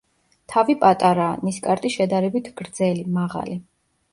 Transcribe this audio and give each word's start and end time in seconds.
თავი 0.53 0.75
პატარაა, 0.83 1.35
ნისკარტი 1.49 1.91
შედარებით 1.99 2.51
გრძელი, 2.63 3.07
მაღალი. 3.19 3.61